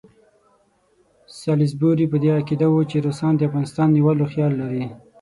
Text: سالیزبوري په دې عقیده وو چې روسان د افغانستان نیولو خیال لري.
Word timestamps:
سالیزبوري 1.39 2.05
په 2.11 2.17
دې 2.23 2.29
عقیده 2.37 2.67
وو 2.69 2.81
چې 2.89 2.97
روسان 3.05 3.33
د 3.35 3.41
افغانستان 3.47 3.87
نیولو 3.95 4.25
خیال 4.33 4.53
لري. 4.61 4.83